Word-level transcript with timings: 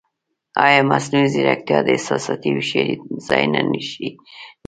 ایا 0.65 0.81
مصنوعي 0.91 1.27
ځیرکتیا 1.33 1.79
د 1.83 1.87
احساساتي 1.95 2.49
هوښیارۍ 2.55 2.95
ځای 3.27 3.43
نه 3.53 3.59
شي 3.61 3.67
نیولی؟ 3.73 4.09